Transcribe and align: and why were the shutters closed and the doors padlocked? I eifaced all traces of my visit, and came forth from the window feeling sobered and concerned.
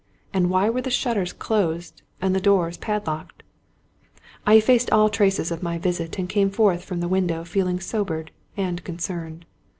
and 0.33 0.49
why 0.49 0.67
were 0.67 0.81
the 0.81 0.89
shutters 0.89 1.31
closed 1.31 2.01
and 2.19 2.33
the 2.33 2.41
doors 2.41 2.75
padlocked? 2.75 3.43
I 4.47 4.57
eifaced 4.57 4.89
all 4.91 5.09
traces 5.09 5.51
of 5.51 5.61
my 5.61 5.77
visit, 5.77 6.17
and 6.17 6.27
came 6.27 6.49
forth 6.49 6.83
from 6.83 7.01
the 7.01 7.07
window 7.07 7.43
feeling 7.45 7.79
sobered 7.79 8.31
and 8.57 8.83
concerned. 8.83 9.45